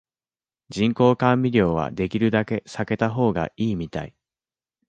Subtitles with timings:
[0.71, 4.15] 人工甘味料はできるだけ避けた方がいいみたい